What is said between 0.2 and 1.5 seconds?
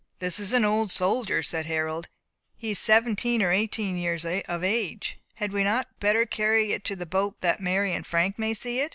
is an old soldier,"